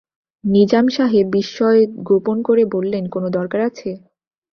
[0.43, 3.89] নিজাম সাহেব বিস্ময় গোপন করে বললেন, কোনো দরকার আছে?